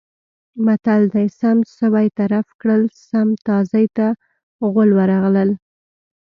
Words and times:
متل 0.65 1.01
دی: 1.13 1.27
سم 1.39 1.57
سوی 1.77 2.07
طرف 2.19 2.45
کړل 2.61 2.81
سم 3.07 3.27
تازي 3.47 3.85
ته 3.97 4.07
غول 4.71 4.89
ورغلل. 4.95 5.49